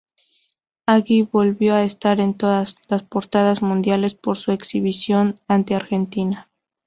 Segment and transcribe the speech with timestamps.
[0.87, 6.49] Hagi volvió a estar en todas las portadas mundiales por su exhibición ante Argentina.